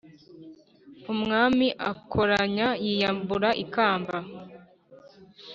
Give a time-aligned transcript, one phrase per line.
[1.13, 4.17] Umwami akokanya yiyambura ikamba